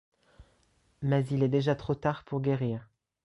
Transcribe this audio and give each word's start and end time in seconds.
Mais 1.03 1.27
il 1.29 1.43
est 1.43 1.47
déjà 1.47 1.75
trop 1.75 1.93
tard 1.93 2.23
pour 2.23 2.41
guérir. 2.41 2.89